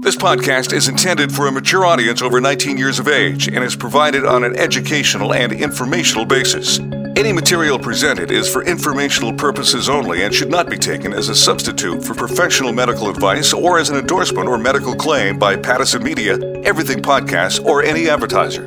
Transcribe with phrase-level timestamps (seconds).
[0.00, 3.74] This podcast is intended for a mature audience over 19 years of age and is
[3.74, 6.78] provided on an educational and informational basis.
[7.16, 11.34] Any material presented is for informational purposes only and should not be taken as a
[11.34, 16.38] substitute for professional medical advice or as an endorsement or medical claim by Pattison Media,
[16.62, 18.66] Everything Podcasts, or any advertiser.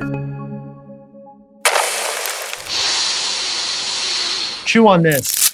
[4.66, 5.51] Chew on this.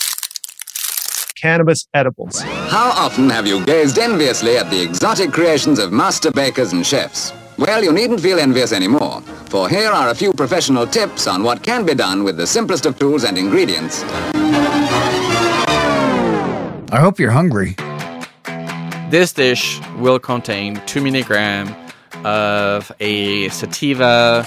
[1.40, 2.40] Cannabis edibles.
[2.40, 7.32] How often have you gazed enviously at the exotic creations of master bakers and chefs?
[7.58, 11.62] Well, you needn't feel envious anymore, for here are a few professional tips on what
[11.62, 14.04] can be done with the simplest of tools and ingredients.
[16.90, 17.76] I hope you're hungry.
[19.10, 21.74] This dish will contain 2 milligram
[22.24, 24.46] of a sativa,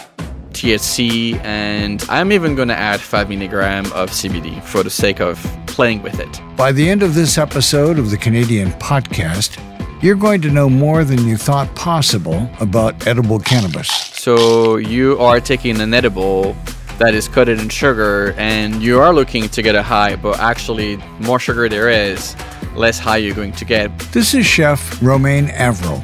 [0.51, 5.37] THC, and I'm even going to add 5 milligram of CBD for the sake of
[5.71, 6.41] playing with it.
[6.55, 9.57] By the end of this episode of the Canadian podcast,
[10.03, 13.89] you're going to know more than you thought possible about edible cannabis.
[13.89, 16.55] So you are taking an edible
[16.98, 20.98] that is coated in sugar and you are looking to get a high, but actually,
[21.20, 22.35] more sugar there is,
[22.76, 23.98] less high you're going to get.
[24.12, 26.04] This is Chef Romain Avril.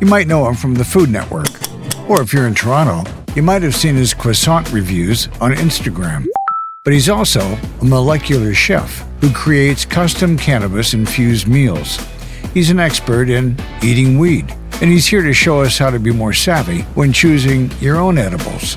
[0.00, 1.48] You might know him from the Food Network.
[2.08, 6.26] Or if you're in Toronto, you might have seen his croissant reviews on Instagram.
[6.84, 7.40] But he's also
[7.80, 11.98] a molecular chef who creates custom cannabis infused meals.
[12.52, 16.12] He's an expert in eating weed, and he's here to show us how to be
[16.12, 18.76] more savvy when choosing your own edibles.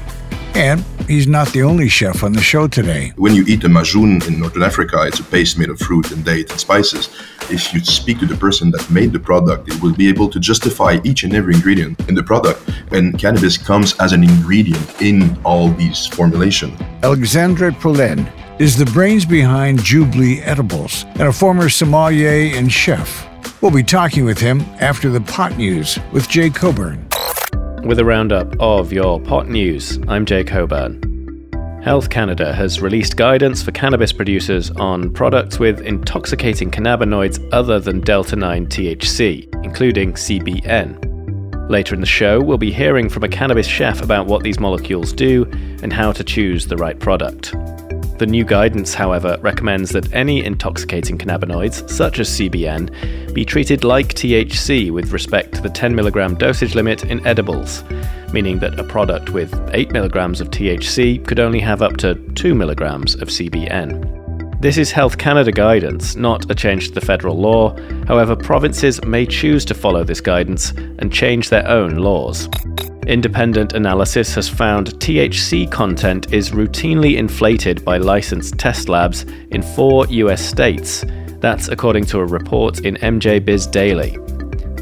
[0.56, 3.14] And he's not the only chef on the show today.
[3.16, 6.24] When you eat a majoun in Northern Africa, it's a paste made of fruit and
[6.24, 7.10] date and spices.
[7.50, 10.40] If you speak to the person that made the product, it will be able to
[10.40, 12.70] justify each and every ingredient in the product.
[12.92, 16.80] And cannabis comes as an ingredient in all these formulations.
[17.04, 18.28] Alexandre Poulin
[18.60, 23.28] is the brains behind Jubilee Edibles and a former sommelier and chef.
[23.62, 27.07] We'll be talking with him after the pot news with Jay Coburn
[27.84, 30.00] with a roundup of your pot news.
[30.08, 31.02] I'm Jay Coburn.
[31.84, 38.02] Health Canada has released guidance for cannabis producers on products with intoxicating cannabinoids other than
[38.02, 41.70] Delta 9 THC, including CBN.
[41.70, 45.14] Later in the show, we'll be hearing from a cannabis chef about what these molecules
[45.14, 45.46] do
[45.84, 47.54] and how to choose the right product.
[48.18, 54.16] The new guidance, however, recommends that any intoxicating cannabinoids, such as CBN, be treated like
[54.16, 57.84] THC with respect to the 10mg dosage limit in edibles,
[58.34, 63.28] meaning that a product with 8mg of THC could only have up to 2mg of
[63.28, 64.62] CBN.
[64.62, 67.78] This is Health Canada guidance, not a change to the federal law.
[68.08, 72.50] However, provinces may choose to follow this guidance and change their own laws.
[73.08, 80.06] Independent analysis has found THC content is routinely inflated by licensed test labs in four
[80.08, 81.06] US states.
[81.40, 84.18] That's according to a report in MJ Biz Daily.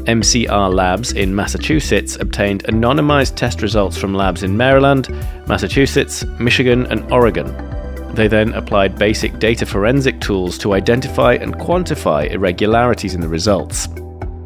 [0.06, 5.08] MCR Labs in Massachusetts obtained anonymized test results from labs in Maryland,
[5.46, 7.46] Massachusetts, Michigan, and Oregon.
[8.16, 13.86] They then applied basic data forensic tools to identify and quantify irregularities in the results.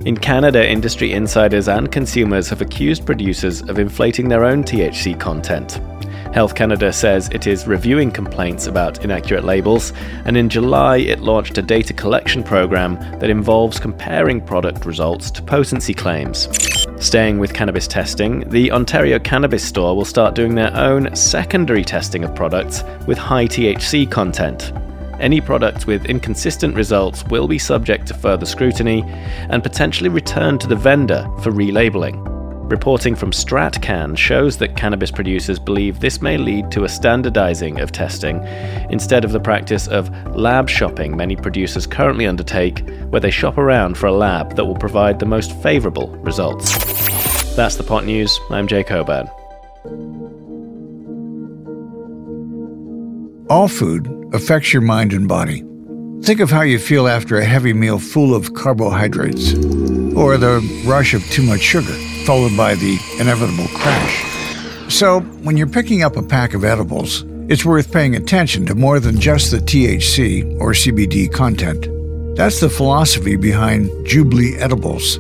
[0.07, 5.79] In Canada, industry insiders and consumers have accused producers of inflating their own THC content.
[6.33, 9.93] Health Canada says it is reviewing complaints about inaccurate labels,
[10.25, 15.43] and in July it launched a data collection program that involves comparing product results to
[15.43, 16.49] potency claims.
[16.99, 22.25] Staying with cannabis testing, the Ontario Cannabis Store will start doing their own secondary testing
[22.25, 24.73] of products with high THC content.
[25.21, 29.05] Any product with inconsistent results will be subject to further scrutiny
[29.51, 32.27] and potentially returned to the vendor for relabeling.
[32.71, 37.93] Reporting from StratCann shows that cannabis producers believe this may lead to a standardizing of
[37.93, 38.43] testing
[38.89, 43.99] instead of the practice of lab shopping many producers currently undertake, where they shop around
[43.99, 46.77] for a lab that will provide the most favorable results.
[47.57, 48.39] That's the pot news.
[48.51, 49.29] I'm Jay Coburn.
[53.51, 55.65] All food affects your mind and body.
[56.23, 59.55] Think of how you feel after a heavy meal full of carbohydrates,
[60.15, 61.95] or the rush of too much sugar,
[62.27, 64.93] followed by the inevitable crash.
[64.93, 69.01] So, when you're picking up a pack of edibles, it's worth paying attention to more
[69.01, 71.87] than just the THC or CBD content.
[72.37, 75.19] That's the philosophy behind Jubilee Edibles.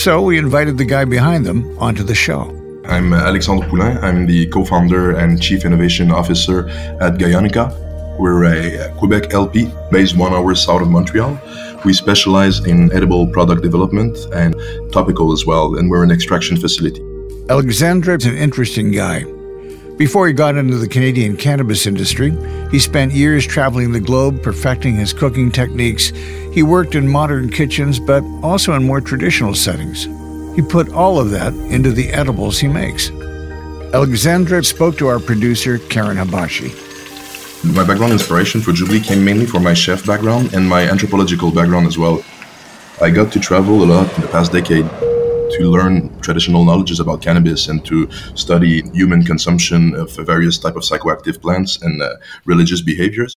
[0.00, 2.52] So, we invited the guy behind them onto the show.
[2.84, 3.98] I'm Alexandre Poulin.
[3.98, 6.68] I'm the co founder and chief innovation officer
[7.00, 7.85] at Gayonica.
[8.18, 11.38] We're a Quebec LP based one hour south of Montreal.
[11.84, 14.54] We specialize in edible product development and
[14.90, 17.02] topical as well, and we're an extraction facility.
[17.50, 19.24] Alexandre is an interesting guy.
[19.98, 22.36] Before he got into the Canadian cannabis industry,
[22.70, 26.08] he spent years traveling the globe perfecting his cooking techniques.
[26.52, 30.04] He worked in modern kitchens, but also in more traditional settings.
[30.54, 33.10] He put all of that into the edibles he makes.
[33.92, 36.85] Alexandre spoke to our producer, Karen Habashi.
[37.64, 41.86] My background inspiration for Jubilee came mainly from my chef background and my anthropological background
[41.86, 42.22] as well.
[43.00, 47.22] I got to travel a lot in the past decade to learn traditional knowledges about
[47.22, 52.82] cannabis and to study human consumption of various type of psychoactive plants and uh, religious
[52.82, 53.34] behaviors.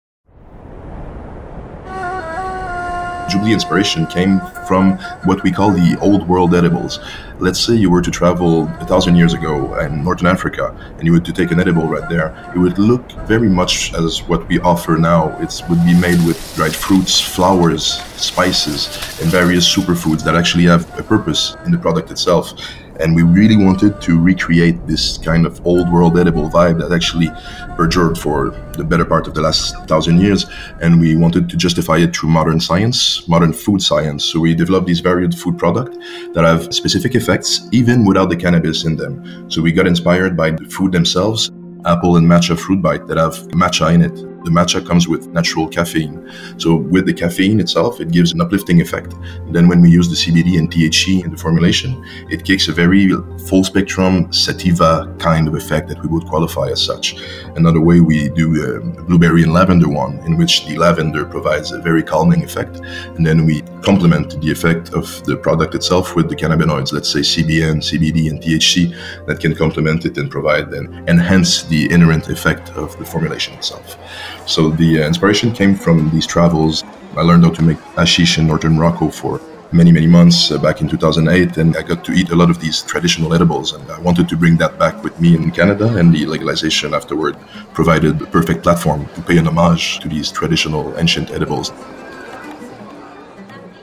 [3.38, 7.00] Jubilee inspiration came from what we call the old world edibles.
[7.38, 11.12] Let's say you were to travel a thousand years ago in Northern Africa and you
[11.12, 12.30] were to take an edible right there.
[12.56, 15.38] It would look very much as what we offer now.
[15.39, 18.88] It would be made with dried fruits, flowers, spices,
[19.22, 22.54] and various superfoods that actually have a purpose in the product itself.
[22.99, 27.29] And we really wanted to recreate this kind of old world edible vibe that actually
[27.75, 30.45] perdured for the better part of the last thousand years.
[30.81, 34.25] And we wanted to justify it through modern science, modern food science.
[34.25, 35.97] So we developed these varied food products
[36.33, 39.50] that have specific effects even without the cannabis in them.
[39.51, 41.51] So we got inspired by the food themselves
[41.85, 44.15] apple and matcha fruit bite that have matcha in it.
[44.44, 46.31] The matcha comes with natural caffeine.
[46.57, 49.13] So with the caffeine itself, it gives an uplifting effect.
[49.13, 52.71] And then when we use the CBD and THC in the formulation, it kicks a
[52.71, 53.09] very
[53.47, 57.18] full spectrum sativa kind of effect that we would qualify as such.
[57.56, 61.81] Another way we do a blueberry and lavender one, in which the lavender provides a
[61.81, 62.77] very calming effect.
[63.15, 67.19] And then we complement the effect of the product itself with the cannabinoids, let's say
[67.19, 68.95] CBN, CBD, and THC,
[69.25, 73.97] that can complement it and provide and enhance the inherent effect of the formulation itself.
[74.45, 76.83] So the uh, inspiration came from these travels.
[77.15, 79.41] I learned how to make hashish in northern Morocco for
[79.71, 82.59] many, many months uh, back in 2008, and I got to eat a lot of
[82.59, 83.74] these traditional edibles.
[83.74, 87.35] And I wanted to bring that back with me in Canada, and the legalization afterward
[87.74, 91.71] provided the perfect platform to pay an homage to these traditional ancient edibles.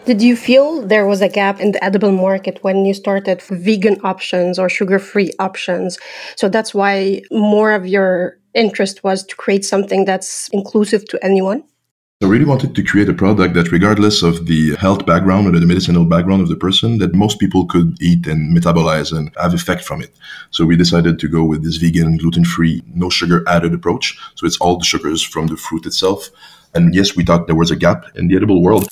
[0.06, 3.98] Did you feel there was a gap in the edible market when you started vegan
[4.04, 5.98] options or sugar free options?
[6.36, 11.64] So that's why more of your interest was to create something that's inclusive to anyone?
[12.22, 15.66] I really wanted to create a product that, regardless of the health background or the
[15.66, 19.84] medicinal background of the person, that most people could eat and metabolize and have effect
[19.84, 20.14] from it.
[20.50, 24.18] So we decided to go with this vegan, gluten-free, no sugar added approach.
[24.34, 26.28] So it's all the sugars from the fruit itself.
[26.74, 28.86] And yes, we thought there was a gap in the edible world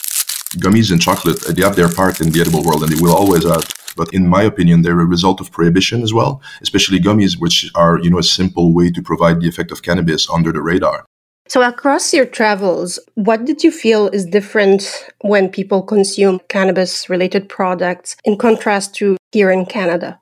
[0.58, 3.14] gummies and chocolate, uh, they have their part in the edible world and they will
[3.14, 3.64] always have.
[3.96, 7.98] But in my opinion, they're a result of prohibition as well, especially gummies, which are,
[7.98, 11.04] you know, a simple way to provide the effect of cannabis under the radar.
[11.48, 17.48] So, across your travels, what did you feel is different when people consume cannabis related
[17.48, 20.18] products in contrast to here in Canada?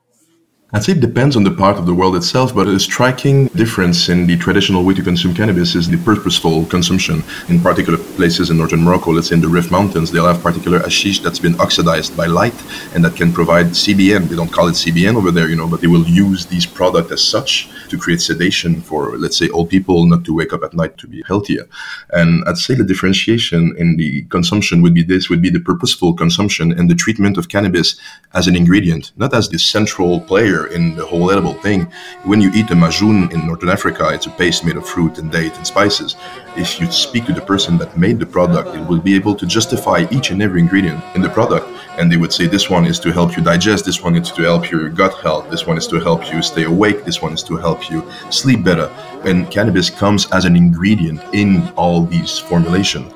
[0.73, 4.07] I'd say it depends on the part of the world itself, but a striking difference
[4.07, 7.23] in the traditional way to consume cannabis is the purposeful consumption.
[7.49, 10.79] In particular places in northern Morocco, let's say in the Rif Mountains, they'll have particular
[10.79, 12.53] hashish that's been oxidized by light
[12.95, 14.29] and that can provide CBN.
[14.29, 17.11] They don't call it CBN over there, you know, but they will use these products
[17.11, 20.73] as such to create sedation for, let's say, old people not to wake up at
[20.73, 21.67] night to be healthier.
[22.11, 26.13] And I'd say the differentiation in the consumption would be this, would be the purposeful
[26.13, 27.99] consumption and the treatment of cannabis
[28.33, 31.91] as an ingredient, not as the central player in the whole edible thing.
[32.23, 35.31] When you eat a majoun in Northern Africa, it's a paste made of fruit and
[35.31, 36.15] date and spices.
[36.55, 39.45] If you speak to the person that made the product, it will be able to
[39.45, 41.67] justify each and every ingredient in the product.
[41.97, 44.41] And they would say, this one is to help you digest, this one is to
[44.43, 47.43] help your gut health, this one is to help you stay awake, this one is
[47.43, 48.89] to help you sleep better.
[49.23, 53.11] And cannabis comes as an ingredient in all these formulations.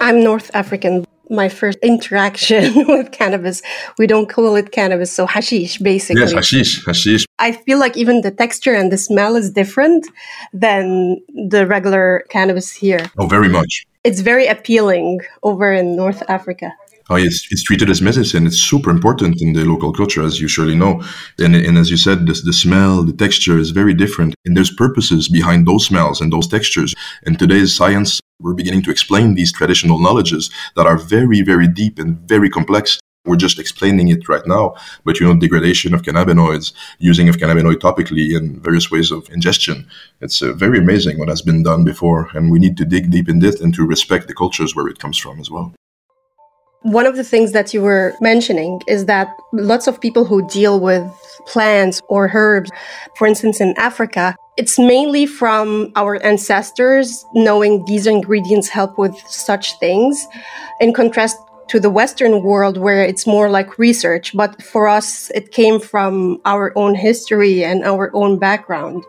[0.00, 3.62] I'm North African, my first interaction with cannabis.
[3.98, 6.22] We don't call it cannabis, so hashish basically.
[6.22, 7.26] Yes, hashish, hashish.
[7.38, 10.06] I feel like even the texture and the smell is different
[10.52, 13.10] than the regular cannabis here.
[13.18, 13.86] Oh, very much.
[14.04, 16.74] It's very appealing over in North Africa.
[17.10, 18.46] Oh, yes, it's treated as medicine.
[18.46, 21.02] It's super important in the local culture, as you surely know.
[21.38, 24.34] And, and as you said, the, the smell, the texture is very different.
[24.46, 26.94] And there's purposes behind those smells and those textures.
[27.26, 31.98] And today's science, we're beginning to explain these traditional knowledges that are very, very deep
[31.98, 32.98] and very complex.
[33.26, 37.76] We're just explaining it right now, but you know, degradation of cannabinoids, using of cannabinoid
[37.76, 39.86] topically, and various ways of ingestion.
[40.20, 43.30] It's uh, very amazing what has been done before, and we need to dig deep
[43.30, 45.74] in it and to respect the cultures where it comes from as well.
[46.84, 50.78] One of the things that you were mentioning is that lots of people who deal
[50.78, 51.02] with
[51.46, 52.70] plants or herbs,
[53.16, 59.78] for instance, in Africa, it's mainly from our ancestors knowing these ingredients help with such
[59.78, 60.28] things,
[60.78, 61.38] in contrast
[61.68, 64.36] to the Western world where it's more like research.
[64.36, 69.04] But for us, it came from our own history and our own background.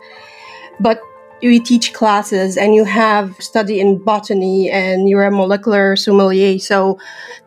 [0.80, 0.98] But
[1.40, 6.58] you teach classes and you have study in botany and you're a molecular sommelier.
[6.58, 6.98] So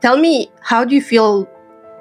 [0.02, 1.50] tell me, how do you feel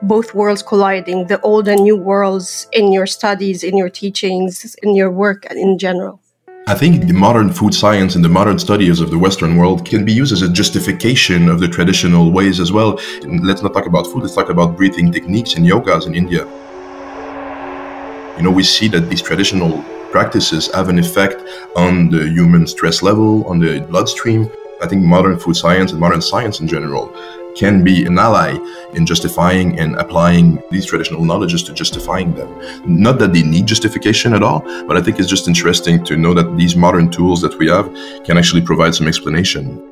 [0.02, 4.94] both worlds colliding, the old and new worlds in your studies, in your teachings, in
[4.94, 6.20] your work in general?
[6.66, 10.04] I think the modern food science and the modern studies of the Western world can
[10.04, 13.00] be used as a justification of the traditional ways as well.
[13.22, 16.44] Let's not talk about food, let's talk about breathing techniques and yogas in India.
[18.36, 21.42] You know, we see that these traditional practices have an effect
[21.76, 24.50] on the human stress level, on the bloodstream.
[24.80, 27.12] I think modern food science and modern science in general
[27.56, 28.56] can be an ally
[28.94, 32.48] in justifying and applying these traditional knowledges to justifying them.
[32.86, 36.34] Not that they need justification at all, but I think it's just interesting to know
[36.34, 37.86] that these modern tools that we have
[38.24, 39.82] can actually provide some explanation.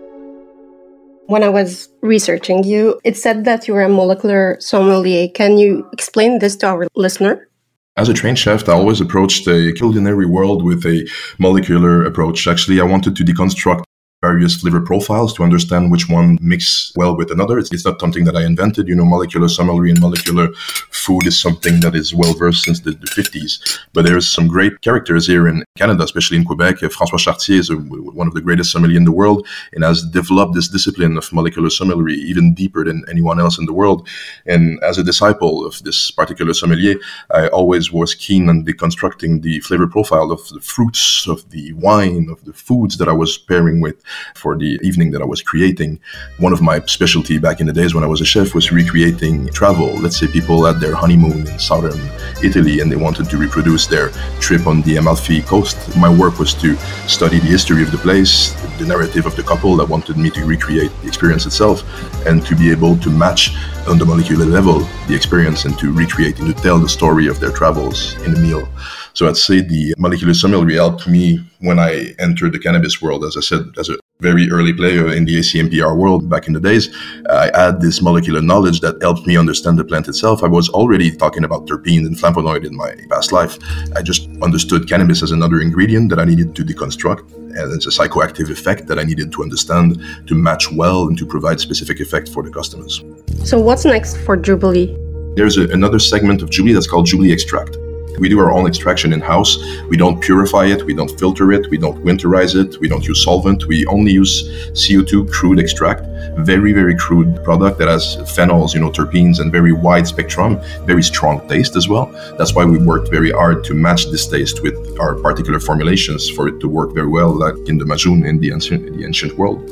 [1.26, 5.26] When I was researching you, it said that you were a molecular sommelier.
[5.28, 7.48] Can you explain this to our listener?
[7.98, 12.46] As a trained chef, I always approached the culinary world with a molecular approach.
[12.46, 13.84] Actually, I wanted to deconstruct
[14.22, 17.58] various flavor profiles to understand which one mix well with another.
[17.58, 18.88] It's, it's, not something that I invented.
[18.88, 20.48] You know, molecular sommelier and molecular
[20.90, 23.78] food is something that is well versed since the, the 50s.
[23.92, 26.76] But there's some great characters here in Canada, especially in Quebec.
[26.96, 30.54] François Chartier is a, one of the greatest sommeliers in the world and has developed
[30.54, 34.08] this discipline of molecular sommelier even deeper than anyone else in the world.
[34.46, 36.96] And as a disciple of this particular sommelier,
[37.30, 42.28] I always was keen on deconstructing the flavor profile of the fruits, of the wine,
[42.30, 44.02] of the foods that I was pairing with
[44.34, 45.98] for the evening that I was creating.
[46.38, 49.48] One of my specialty back in the days when I was a chef was recreating
[49.48, 49.94] travel.
[49.94, 52.00] Let's say people had their honeymoon in southern
[52.42, 54.10] Italy and they wanted to reproduce their
[54.40, 55.96] trip on the Amalfi coast.
[55.96, 56.76] My work was to
[57.08, 60.44] study the history of the place, the narrative of the couple that wanted me to
[60.44, 61.82] recreate the experience itself,
[62.26, 63.54] and to be able to match
[63.88, 67.38] on the molecular level the experience and to recreate and to tell the story of
[67.40, 68.68] their travels in a meal.
[69.16, 73.34] So I'd say the molecular sommelier helped me when I entered the cannabis world, as
[73.34, 76.94] I said, as a very early player in the ACMPR world back in the days.
[77.30, 80.42] I had this molecular knowledge that helped me understand the plant itself.
[80.44, 83.56] I was already talking about terpenes and flavonoid in my past life.
[83.96, 87.90] I just understood cannabis as another ingredient that I needed to deconstruct, and it's a
[87.90, 92.28] psychoactive effect that I needed to understand to match well and to provide specific effect
[92.28, 93.02] for the customers.
[93.44, 94.94] So, what's next for Jubilee?
[95.36, 97.78] There's a, another segment of Jubilee that's called Jubilee Extract.
[98.18, 99.58] We do our own extraction in house.
[99.88, 103.24] We don't purify it, we don't filter it, we don't winterize it, we don't use
[103.24, 103.66] solvent.
[103.66, 106.02] We only use CO2 crude extract,
[106.38, 111.02] very, very crude product that has phenols, you know, terpenes, and very wide spectrum, very
[111.02, 112.06] strong taste as well.
[112.38, 116.48] That's why we worked very hard to match this taste with our particular formulations for
[116.48, 119.36] it to work very well, like in the Majoun in the ancient, in the ancient
[119.36, 119.70] world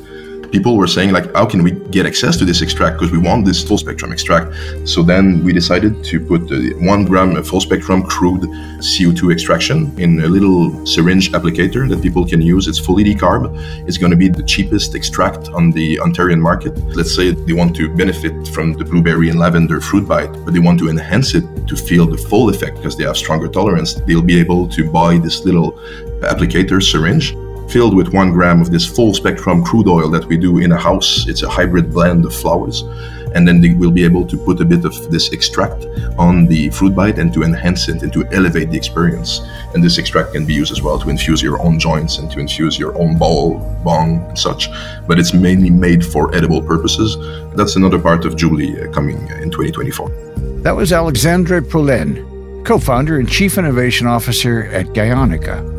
[0.54, 2.92] people were saying like how can we get access to this extract?
[2.96, 4.46] Because we want this full spectrum extract.
[4.92, 6.42] So then we decided to put
[6.92, 8.42] one gram full spectrum crude
[8.90, 12.68] co2 extraction in a little syringe applicator that people can use.
[12.68, 13.42] It's fully decarb.
[13.88, 16.72] It's going to be the cheapest extract on the ontarian market.
[16.98, 20.60] Let's say they want to benefit from the blueberry and lavender fruit bite but they
[20.68, 23.94] want to enhance it to feel the full effect because they have stronger tolerance.
[24.06, 25.72] They'll be able to buy this little
[26.32, 27.34] applicator syringe
[27.68, 30.78] filled with one gram of this full spectrum crude oil that we do in a
[30.78, 31.26] house.
[31.28, 32.82] It's a hybrid blend of flowers.
[33.34, 36.94] And then will be able to put a bit of this extract on the fruit
[36.94, 39.40] bite and to enhance it and to elevate the experience.
[39.74, 42.38] And this extract can be used as well to infuse your own joints and to
[42.38, 44.68] infuse your own bowl, bong, and such.
[45.08, 47.16] But it's mainly made for edible purposes.
[47.56, 50.08] That's another part of Jubilee uh, coming in 2024.
[50.62, 55.73] That was Alexandre Poulin, co founder and chief innovation officer at Gayonica.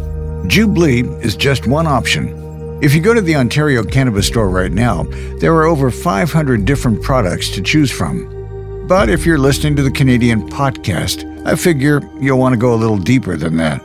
[0.47, 2.79] Jubilee is just one option.
[2.81, 5.03] If you go to the Ontario Cannabis Store right now,
[5.39, 8.85] there are over 500 different products to choose from.
[8.87, 12.75] But if you're listening to the Canadian podcast, I figure you'll want to go a
[12.75, 13.81] little deeper than that.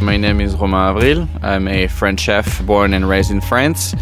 [0.00, 1.28] My name is Romain Avril.
[1.42, 3.94] I'm a French chef born and raised in France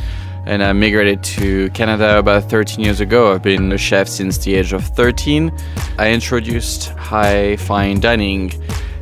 [0.48, 3.34] and I migrated to Canada about 13 years ago.
[3.34, 5.52] I've been a chef since the age of 13.
[5.98, 8.54] I introduced high fine dining,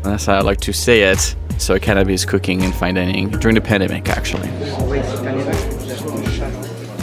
[0.03, 1.37] that's how I like to say it.
[1.59, 4.49] So cannabis cooking and fine dining during the pandemic, actually.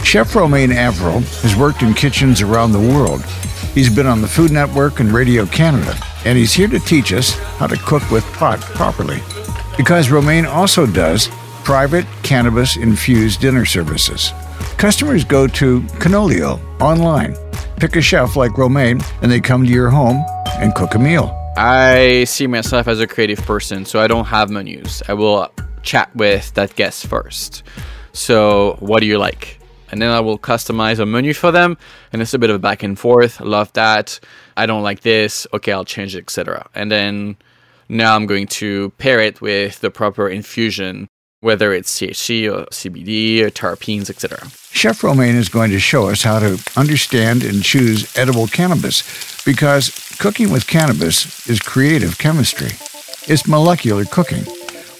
[0.04, 3.24] Chef Romain Avril has worked in kitchens around the world.
[3.72, 5.96] He's been on the Food Network and Radio Canada,
[6.26, 9.20] and he's here to teach us how to cook with pot properly.
[9.78, 11.30] Because Romain also does
[11.64, 14.32] private cannabis infused dinner services.
[14.76, 17.34] Customers go to Canolio online,
[17.78, 20.22] pick a chef like Romain, and they come to your home
[20.58, 21.34] and cook a meal.
[21.56, 25.02] I see myself as a creative person, so I don't have menus.
[25.08, 25.50] I will
[25.82, 27.62] chat with that guest first.
[28.12, 29.58] So, what do you like?
[29.90, 31.78] And then I will customize a menu for them,
[32.12, 33.40] and it's a bit of a back and forth.
[33.40, 34.20] Love that.
[34.56, 35.46] I don't like this.
[35.54, 36.68] Okay, I'll change it, etc.
[36.74, 37.36] And then
[37.88, 41.08] now I'm going to pair it with the proper infusion
[41.44, 44.48] whether it's THC or CBD or terpenes, etc.
[44.70, 49.02] Chef Romain is going to show us how to understand and choose edible cannabis
[49.44, 52.70] because cooking with cannabis is creative chemistry.
[53.30, 54.44] It's molecular cooking,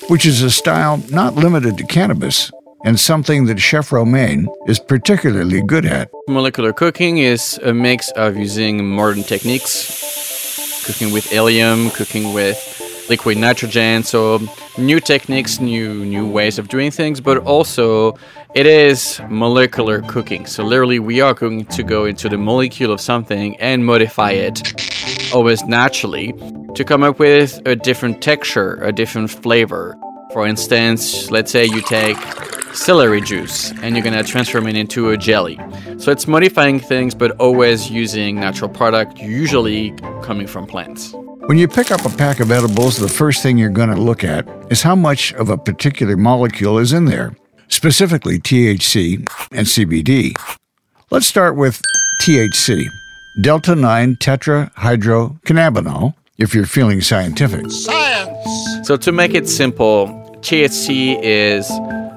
[0.09, 2.51] which is a style not limited to cannabis
[2.85, 6.11] and something that Chef Romain is particularly good at.
[6.29, 13.39] Molecular cooking is a mix of using modern techniques, cooking with helium, cooking with liquid
[13.39, 14.41] nitrogen, so
[14.79, 18.17] new techniques, new new ways of doing things, but also
[18.55, 20.47] it is molecular cooking.
[20.47, 24.63] So literally we are going to go into the molecule of something and modify it
[25.35, 26.33] always naturally
[26.75, 29.97] to come up with a different texture, a different flavor.
[30.33, 32.17] For instance, let's say you take
[32.75, 35.59] celery juice and you're to transform it into a jelly.
[35.99, 39.93] So it's modifying things but always using natural product, usually
[40.23, 41.15] coming from plants.
[41.47, 44.25] When you pick up a pack of edibles, the first thing you're going to look
[44.25, 47.37] at is how much of a particular molecule is in there,
[47.69, 49.19] specifically THC
[49.53, 50.33] and CBD.
[51.11, 51.83] Let's start with
[52.23, 52.89] THC,
[53.43, 57.71] delta 9 tetrahydrocannabinol, if you're feeling scientific.
[57.71, 58.89] Science!
[58.89, 60.07] So to make it simple,
[60.41, 61.69] THC is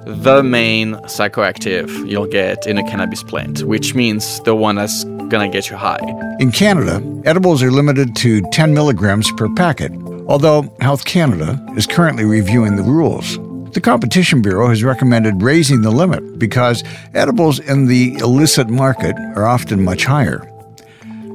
[0.06, 5.50] the main psychoactive you'll get in a cannabis plant, which means the one that's gonna
[5.50, 6.00] get you high.
[6.40, 9.92] In Canada, edibles are limited to 10 milligrams per packet,
[10.28, 13.38] although Health Canada is currently reviewing the rules.
[13.74, 19.46] The Competition Bureau has recommended raising the limit because edibles in the illicit market are
[19.46, 20.52] often much higher.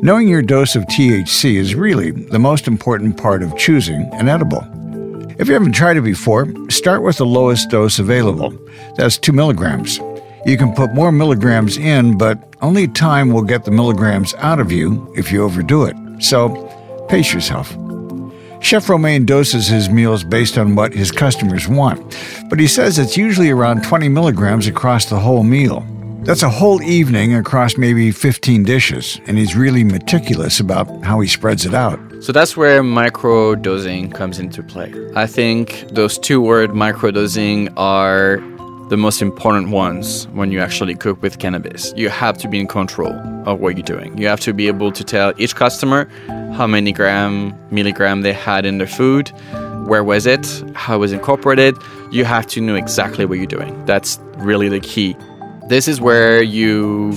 [0.03, 4.67] Knowing your dose of THC is really the most important part of choosing an edible.
[5.39, 8.53] If you haven't tried it before, start with the lowest dose available.
[8.97, 10.01] That's 2 milligrams.
[10.45, 14.73] You can put more milligrams in, but only time will get the milligrams out of
[14.73, 15.97] you if you overdo it.
[16.21, 17.77] So, pace yourself.
[18.61, 22.17] Chef Romain doses his meals based on what his customers want,
[22.49, 25.87] but he says it's usually around 20 milligrams across the whole meal.
[26.25, 31.27] That's a whole evening across maybe 15 dishes, and he's really meticulous about how he
[31.27, 31.99] spreads it out.
[32.23, 34.95] So that's where micro dosing comes into play.
[35.17, 38.39] I think those two word micro dosing are
[38.93, 41.95] the most important ones when you actually cook with cannabis.
[41.97, 43.15] You have to be in control
[43.49, 44.19] of what you're doing.
[44.19, 46.11] You have to be able to tell each customer
[46.59, 49.33] how many gram, milligram they had in their food,
[49.87, 51.75] where was it, how it was incorporated.
[52.11, 53.83] You have to know exactly what you're doing.
[53.87, 55.17] That's really the key.
[55.71, 57.17] This is where you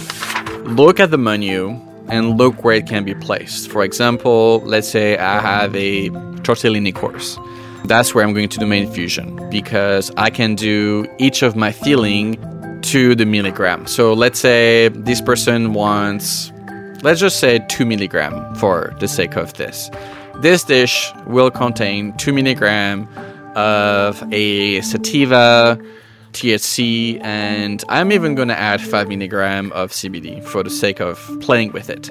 [0.80, 3.70] look at the menu and look where it can be placed.
[3.70, 6.10] For example, let's say I have a
[6.46, 7.38] tortellini course.
[7.88, 11.71] That's where I'm going to do my infusion because I can do each of my
[11.71, 12.38] filling
[12.84, 13.88] to the milligram.
[13.88, 16.52] So let's say this person wants,
[17.02, 19.89] let's just say 2 milligram for the sake of this.
[20.41, 23.08] This dish will contain 2 milligram
[23.56, 25.80] of a sativa,
[26.34, 31.17] THC, and I'm even going to add 5 milligram of CBD for the sake of
[31.39, 32.10] playing with it.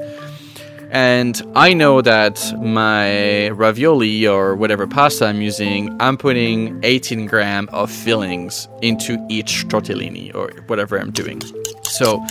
[0.95, 7.69] And I know that my ravioli or whatever pasta I'm using, I'm putting 18 gram
[7.73, 11.43] of fillings into each tortellini or whatever I'm doing.
[11.83, 12.25] So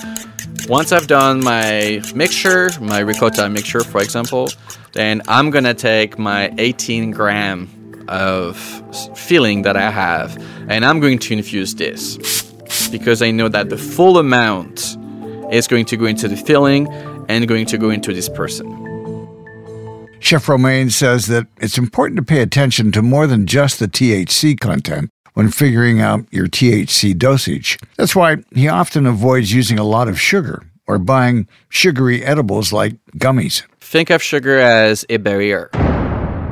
[0.70, 4.48] once I've done my mixture, my ricotta mixture, for example,
[4.94, 7.68] then I'm gonna take my 18 gram
[8.08, 8.58] of
[9.18, 12.18] filling that I have and I'm going to infuse this
[12.92, 14.96] because I know that the full amount
[15.52, 16.88] is going to go into the filling
[17.30, 18.68] and going to go into this person.
[20.20, 24.58] Chef Romain says that it's important to pay attention to more than just the THC
[24.60, 27.78] content when figuring out your THC dosage.
[27.98, 32.96] That's why he often avoids using a lot of sugar or buying sugary edibles like
[33.18, 33.64] gummies.
[33.80, 35.70] Think of sugar as a barrier.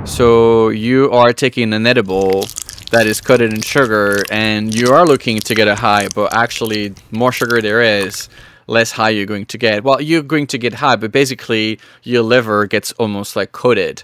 [0.05, 2.45] So you are taking an edible
[2.91, 6.93] that is coated in sugar and you are looking to get a high, but actually,
[7.11, 8.27] more sugar there is,
[8.71, 9.83] less high you're going to get.
[9.83, 14.01] Well, you're going to get high, but basically, your liver gets almost like coated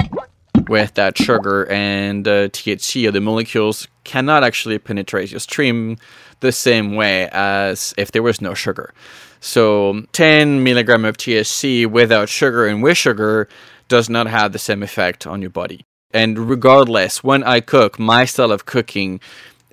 [0.67, 5.97] with that sugar, and uh, the THC or the molecules cannot actually penetrate your stream
[6.41, 8.93] the same way as if there was no sugar.
[9.39, 13.47] So, 10 milligram of THC without sugar and with sugar
[13.87, 15.85] does not have the same effect on your body.
[16.11, 19.19] And regardless, when I cook, my style of cooking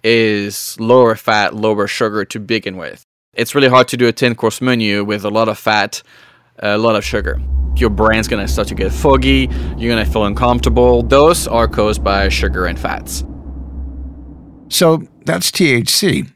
[0.02, 3.04] is lower fat, lower sugar to begin with.
[3.37, 6.03] It's really hard to do a 10 course menu with a lot of fat,
[6.61, 7.40] a lot of sugar.
[7.77, 11.03] Your brain's gonna start to get foggy, you're gonna feel uncomfortable.
[11.03, 13.25] Those are caused by sugar and fats.
[14.68, 16.31] So that's THC.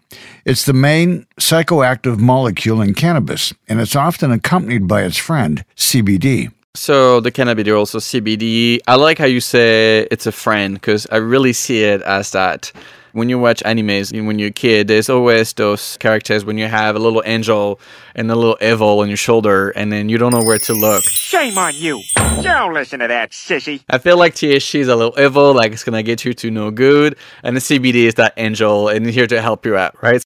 [0.45, 6.51] It's the main psychoactive molecule in cannabis, and it's often accompanied by its friend, CBD.
[6.75, 8.81] So the cannabidiol, also CBD.
[8.87, 12.73] I like how you say it's a friend because I really see it as that.
[13.19, 16.97] When you watch animes when you're a kid, there's always those characters when you have
[16.97, 17.81] a little angel
[18.15, 21.05] and a little evil on your shoulder, and then you don't know where to look.
[21.05, 22.03] Shame on you.
[22.43, 23.83] Don't listen to that sissy.
[23.89, 26.71] I feel like THC is a little evil, like it's gonna get you to no
[26.71, 30.23] good, and the CBD is that angel and here to help you out, right?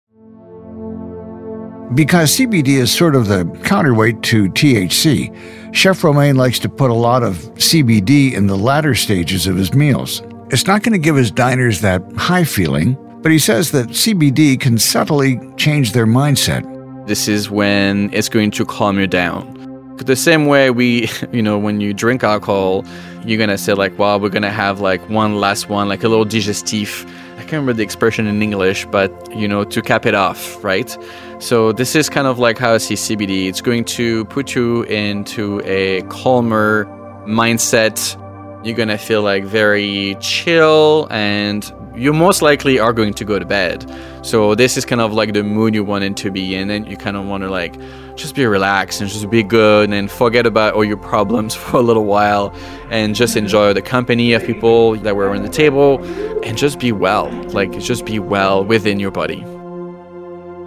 [1.95, 6.95] Because CBD is sort of the counterweight to THC, Chef Romain likes to put a
[6.95, 10.23] lot of CBD in the latter stages of his meals.
[10.53, 14.61] It's not going to give his diners that high feeling, but he says that CBD
[14.61, 16.63] can subtly change their mindset.
[17.07, 19.97] This is when it's going to calm you down.
[19.97, 22.85] The same way we, you know, when you drink alcohol,
[23.25, 26.27] you're gonna say like, "Wow, we're gonna have like one last one, like a little
[26.27, 30.63] digestif." I can't remember the expression in English, but you know, to cap it off,
[30.63, 30.95] right?
[31.39, 33.49] So this is kind of like how I see CBD.
[33.49, 36.85] It's going to put you into a calmer
[37.27, 38.19] mindset.
[38.65, 43.45] You're gonna feel like very chill, and you most likely are going to go to
[43.45, 43.85] bed.
[44.23, 46.89] So this is kind of like the mood you want it to be in, and
[46.89, 47.77] you kind of want to like
[48.17, 51.83] just be relaxed and just be good and forget about all your problems for a
[51.83, 52.55] little while
[52.91, 56.03] and just enjoy the company of people that were around the table
[56.45, 57.31] and just be well.
[57.49, 59.45] Like just be well within your body.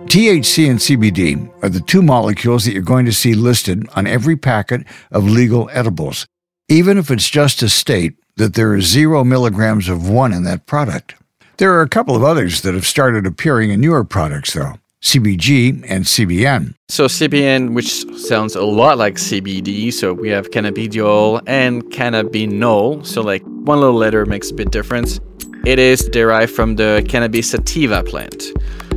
[0.08, 4.38] THC and CBD are the two molecules that you're going to see listed on every
[4.38, 6.26] packet of legal edibles,
[6.68, 10.66] even if it's just to state that there is zero milligrams of one in that
[10.66, 11.16] product.
[11.58, 15.86] There are a couple of others that have started appearing in newer products, though CBG
[15.88, 16.74] and CBN.
[16.90, 23.06] So CBN, which sounds a lot like CBD, so we have cannabidiol and cannabinol.
[23.06, 25.20] So like one little letter makes a bit difference.
[25.66, 28.52] It is derived from the cannabis sativa plant.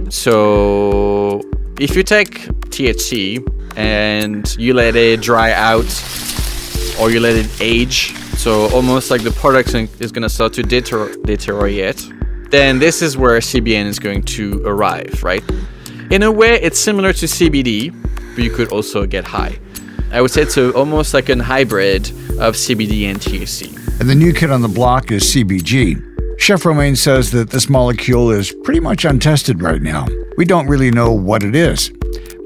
[0.08, 1.42] So
[1.78, 5.86] if you take THC and you let it dry out
[7.00, 11.14] or you let it age, so almost like the product is to start to deter-
[11.24, 12.06] deteriorate,
[12.50, 15.44] then this is where CBN is going to arrive, right?
[16.10, 17.94] In a way, it's similar to CBD,
[18.34, 19.58] but you could also get high.
[20.10, 22.08] I would say it's a, almost like a hybrid
[22.38, 24.00] of CBD and THC.
[24.00, 26.40] And the new kid on the block is CBG.
[26.40, 30.06] Chef Romain says that this molecule is pretty much untested right now.
[30.36, 31.90] We don't really know what it is.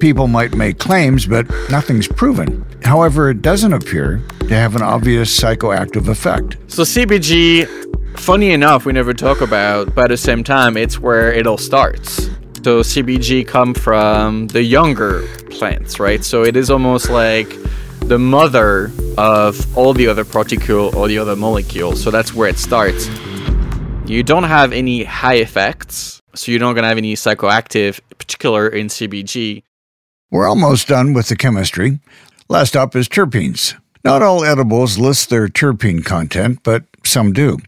[0.03, 2.67] People might make claims, but nothing's proven.
[2.83, 6.57] However, it doesn't appear to have an obvious psychoactive effect.
[6.67, 11.33] So, CBG, funny enough, we never talk about, but at the same time, it's where
[11.33, 12.31] it all starts.
[12.65, 16.25] So, CBG come from the younger plants, right?
[16.25, 17.57] So, it is almost like
[18.01, 22.03] the mother of all the other particles or the other molecules.
[22.03, 23.07] So, that's where it starts.
[24.07, 28.67] You don't have any high effects, so you're not going to have any psychoactive, particular
[28.67, 29.63] in CBG.
[30.33, 32.01] We're almost done with the chemistry.
[32.49, 33.79] Last up is terpenes.
[34.03, 37.59] Not all edibles list their terpene content, but some do.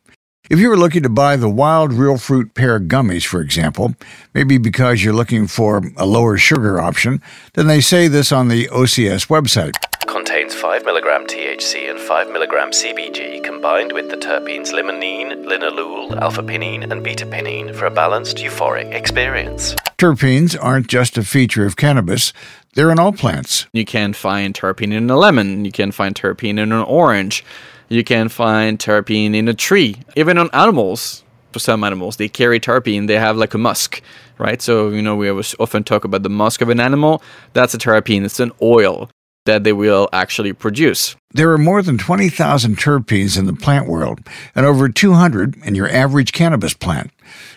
[0.49, 3.95] If you were looking to buy the Wyld real fruit pear gummies, for example,
[4.33, 7.21] maybe because you're looking for a lower sugar option,
[7.53, 9.75] then they say this on the OCS website.
[10.15, 16.41] Contains 5 mg THC and 5 mg CBG combined with the terpenes limonene, linalool, alpha
[16.41, 19.75] pinene, and beta pinene for a balanced euphoric experience.
[19.99, 22.33] Terpenes aren't just a feature of cannabis,
[22.75, 23.67] they're in all plants.
[23.73, 27.45] You can find terpene in a lemon, you can find terpene in an orange,
[27.89, 31.25] you can find terpene in a tree, even on animals.
[31.51, 34.01] For some animals, they carry terpene, they have like a musk,
[34.39, 34.63] right?
[34.63, 37.21] So, you know, we always often talk about the musk of an animal.
[37.53, 39.11] That's a terpene, it's an oil
[39.45, 41.17] that they will actually produce.
[41.33, 44.21] There are more than 20,000 terpenes in the plant world
[44.55, 47.11] and over 200 in your average cannabis plant.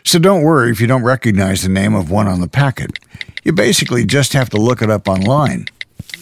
[0.03, 2.99] So don't worry if you don't recognize the name of one on the packet.
[3.43, 5.67] You basically just have to look it up online.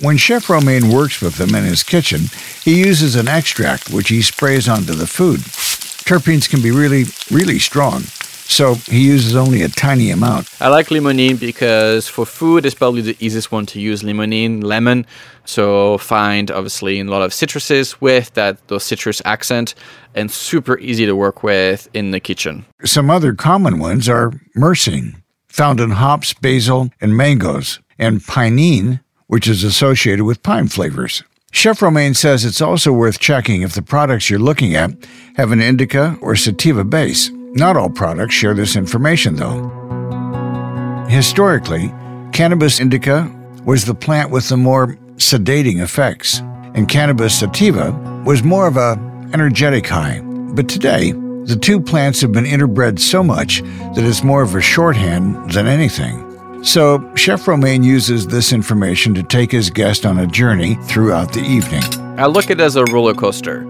[0.02, 2.24] When Chef Romain works with them in his kitchen,
[2.64, 5.40] he uses an extract which he sprays onto the food.
[5.40, 8.04] Terpenes can be really, really strong,
[8.48, 10.50] so he uses only a tiny amount.
[10.62, 15.06] I like limonene because for food, it's probably the easiest one to use limonene, lemon.
[15.46, 19.76] So find obviously in a lot of citruses with that those citrus accent
[20.14, 22.66] and super easy to work with in the kitchen.
[22.84, 29.48] Some other common ones are myrcene, found in hops, basil, and mangoes, and pinene, which
[29.48, 31.24] is associated with pine flavors.
[31.52, 34.92] Chef Romain says it's also worth checking if the products you're looking at
[35.36, 37.30] have an indica or sativa base.
[37.58, 39.72] Not all products share this information, though.
[41.08, 41.88] Historically,
[42.34, 43.32] cannabis indica
[43.64, 46.40] was the plant with the more sedating effects,
[46.74, 47.92] and cannabis sativa
[48.26, 49.00] was more of a
[49.34, 50.20] energetic high.
[50.20, 51.14] But today,
[51.46, 55.66] the two plants have been interbred so much that it's more of a shorthand than
[55.66, 56.22] anything.
[56.62, 61.42] So, Chef Romain uses this information to take his guest on a journey throughout the
[61.42, 61.84] evening.
[62.20, 63.66] I look at it as a roller coaster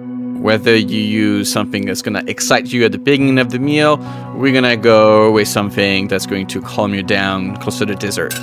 [0.45, 3.97] Whether you use something that's going to excite you at the beginning of the meal,
[4.35, 8.35] we're going to go with something that's going to calm you down closer to dessert.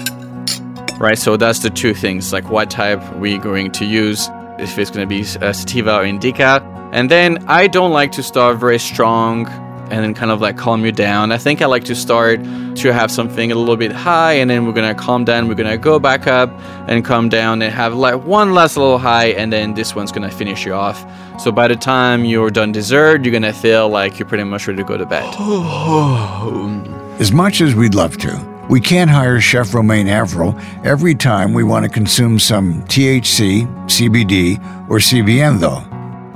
[0.99, 4.91] Right, so that's the two things like what type we're going to use, if it's
[4.91, 6.61] going to be uh, sativa or indica.
[6.93, 9.47] And then I don't like to start very strong
[9.93, 11.31] and then kind of like calm you down.
[11.33, 12.43] I think I like to start
[12.77, 15.49] to have something a little bit high and then we're gonna calm down.
[15.49, 16.51] We're gonna go back up
[16.89, 20.31] and calm down and have like one last little high and then this one's gonna
[20.31, 21.05] finish you off.
[21.39, 24.79] So by the time you're done dessert, you're gonna feel like you're pretty much ready
[24.79, 25.29] to go to bed.
[27.21, 31.63] As much as we'd love to, we can't hire Chef Romain Avril every time we
[31.63, 35.85] want to consume some THC, CBD, or CBN, though.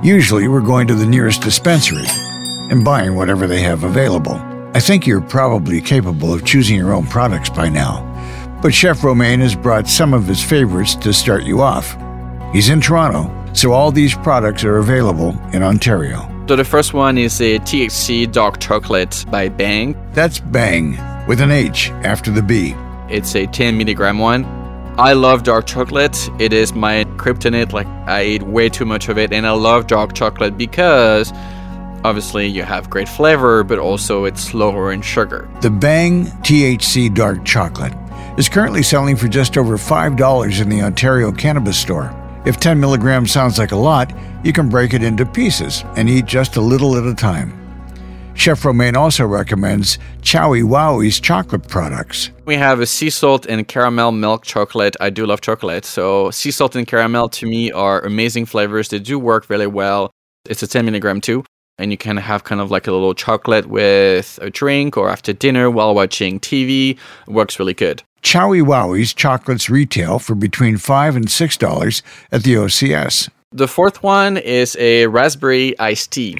[0.03, 2.05] Usually, we're going to the nearest dispensary
[2.69, 4.35] and buying whatever they have available.
[4.73, 8.03] I think you're probably capable of choosing your own products by now,
[8.61, 11.97] but Chef Romain has brought some of his favorites to start you off.
[12.53, 16.31] He's in Toronto, so all these products are available in Ontario.
[16.47, 19.95] So the first one is a THC dark chocolate by Bhang.
[20.13, 22.73] That's Bhang, with an H after the B.
[23.09, 24.45] It's a 10 milligram one.
[24.97, 26.17] I love dark chocolate.
[26.39, 27.71] It is my kryptonite.
[27.71, 31.31] Like I eat way too much of it, and I love dark chocolate because
[32.03, 35.49] obviously you have great flavor, but also it's lower in sugar.
[35.61, 37.93] The Bhang THC Dark Chocolate
[38.37, 42.13] is currently selling for just over $5 in the Ontario Cannabis Store.
[42.45, 46.25] If 10 milligrams sounds like a lot, you can break it into pieces and eat
[46.25, 47.53] just a little at a time.
[48.35, 52.29] Chef Romain also recommends Chowie Wowie's chocolate products.
[52.45, 54.95] We have a sea salt and caramel milk chocolate.
[55.01, 55.85] I do love chocolate.
[55.85, 58.89] So, sea salt and caramel to me are amazing flavors.
[58.89, 60.11] They do work really well.
[60.47, 61.43] It's a 10 milligram too.
[61.77, 65.31] And you can have kind of like a little chocolate with a drink or after
[65.31, 66.97] dinner while watching TV.
[67.27, 68.03] It works really good.
[68.23, 73.29] Chowie Wowie's chocolates retail for between 5 and $6 at the OCS.
[73.51, 76.37] The fourth one is a raspberry iced tea.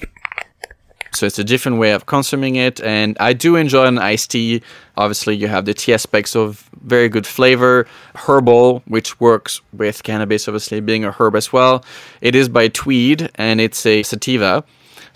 [1.13, 4.62] So it's a different way of consuming it, and I do enjoy an iced tea.
[4.97, 10.47] Obviously, you have the tea aspects of very good flavor, herbal, which works with cannabis,
[10.47, 11.84] obviously being a herb as well.
[12.21, 14.63] It is by Tweed, and it's a sativa.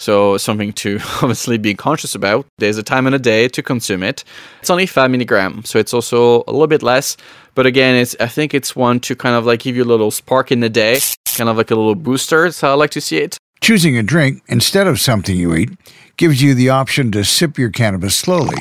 [0.02, 2.48] So something to obviously be conscious about.
[2.58, 4.24] There's a time and a day to consume it.
[4.60, 7.18] It's only five milligram, so it's also a little bit less.
[7.54, 10.10] But again, it's I think it's one to kind of like give you a little
[10.10, 11.00] spark in the day,
[11.36, 12.46] kind of like a little booster.
[12.46, 13.38] That's how I like to see it.
[13.62, 15.70] Choosing a drink instead of something you eat
[16.18, 18.58] gives you the option to sip your cannabis slowly.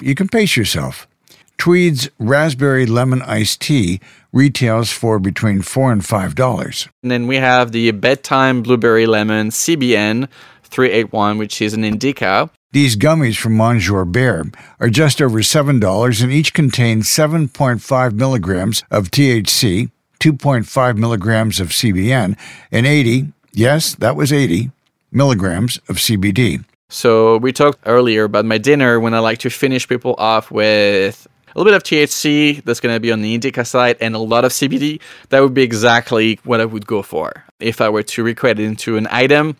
[0.00, 1.06] You can pace yourself.
[1.58, 4.00] Tweed's raspberry lemon iced tea
[4.32, 6.88] retails for between four and five dollars.
[7.02, 10.28] And then we have the bedtime blueberry lemon CBN
[10.72, 12.50] 381, which is an indica.
[12.72, 14.44] These gummies from Monsieur Bear
[14.80, 22.36] are just over $7 and each contain 7.5 milligrams of THC, 2.5 milligrams of CBN,
[22.70, 24.70] and 80, yes, that was 80,
[25.10, 26.64] milligrams of CBD.
[26.88, 31.26] So we talked earlier about my dinner when I like to finish people off with
[31.54, 34.18] a little bit of THC that's going to be on the indica side and a
[34.18, 35.00] lot of CBD.
[35.28, 38.64] That would be exactly what I would go for if I were to recreate it
[38.64, 39.56] into an item.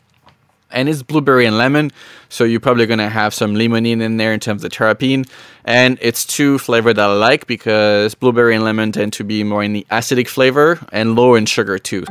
[0.73, 1.93] And it's blueberry and lemon,
[2.29, 5.29] so you're probably gonna have some limonene in there in terms of the terpene.
[5.65, 9.63] And it's two flavor that I like because blueberry and lemon tend to be more
[9.63, 12.05] in the acidic flavor and low in sugar too.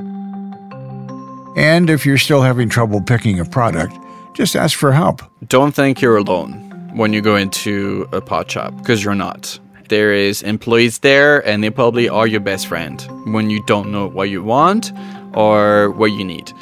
[1.58, 3.93] And if you're still having trouble picking a product,
[4.34, 5.21] just ask for help.
[5.47, 6.54] Don't think you're alone
[6.95, 9.60] when you go into a pot shop because you're not.
[9.89, 14.08] There is employees there and they probably are your best friend when you don't know
[14.08, 14.93] what you want
[15.34, 16.54] or what you need.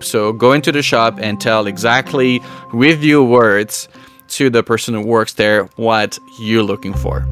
[0.00, 2.40] So go into the shop and tell exactly
[2.72, 3.88] with your words
[4.28, 7.26] to the person who works there what you're looking for.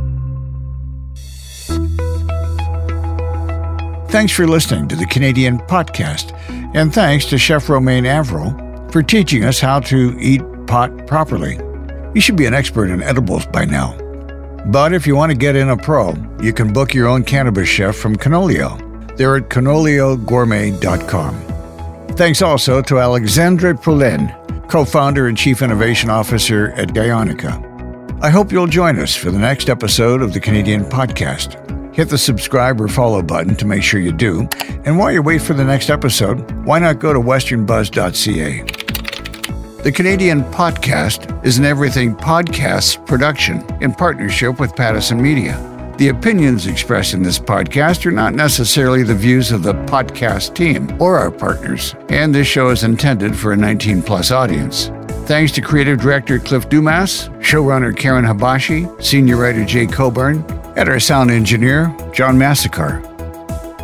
[4.09, 6.33] Thanks for listening to the Canadian podcast,
[6.75, 8.51] and thanks to Chef Romain Avril
[8.91, 11.59] for teaching us how to eat pot properly.
[12.15, 13.95] You should be an expert in edibles by now.
[14.67, 17.69] But if you want to get in a pro, you can book your own cannabis
[17.69, 18.79] chef from Canolio.
[19.17, 21.56] They're at canoliogourmet.com.
[22.17, 24.35] Thanks also to Alexandre Poulin,
[24.69, 27.63] co founder and chief innovation officer at Gayonica.
[28.23, 31.63] I hope you'll join us for the next episode of the Canadian podcast.
[31.95, 34.49] Hit the subscribe or follow button to make sure you do.
[34.87, 38.63] And while you wait for the next episode, why not go to westernbuzz.ca?
[39.83, 45.76] The Canadian Podcast is an Everything Podcasts production in partnership with Pattison Media.
[45.99, 50.95] The opinions expressed in this podcast are not necessarily the views of the podcast team
[51.01, 54.91] or our partners, and this show is intended for a 19 plus audience.
[55.25, 60.45] Thanks to creative director Cliff Dumas, showrunner Karen Habashi, senior writer Jay Coburn,
[60.77, 63.01] and our sound engineer John Massacre.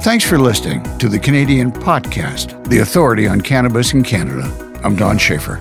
[0.02, 4.52] Thanks for listening to the Canadian Podcast, the authority on cannabis in Canada.
[4.84, 5.60] I'm Don Schaefer.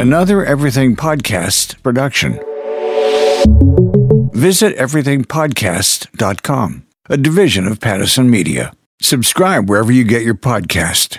[0.00, 2.34] Another Everything Podcast production.
[4.38, 8.72] Visit everythingpodcast.com, a division of Pattison Media.
[9.02, 11.18] Subscribe wherever you get your podcast.